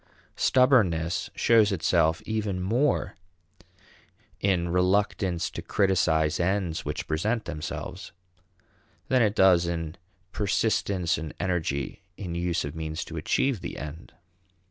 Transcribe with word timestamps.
Stubbornness 0.35 1.29
shows 1.35 1.71
itself 1.71 2.23
even 2.25 2.59
more 2.59 3.15
in 4.39 4.69
reluctance 4.69 5.47
to 5.51 5.61
criticize 5.61 6.39
ends 6.39 6.83
which 6.83 7.07
present 7.07 7.45
themselves 7.45 8.11
than 9.09 9.21
it 9.21 9.35
does 9.35 9.67
in 9.67 9.97
persistence 10.31 11.19
and 11.19 11.35
energy 11.39 12.01
in 12.17 12.33
use 12.33 12.65
of 12.65 12.75
means 12.75 13.05
to 13.05 13.15
achieve 13.15 13.61
the 13.61 13.77
end. 13.77 14.13